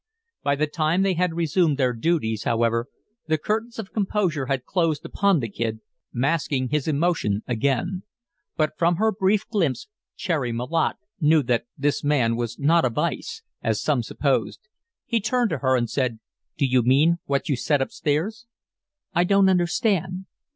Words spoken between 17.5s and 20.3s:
said up stairs?" "I don't understand."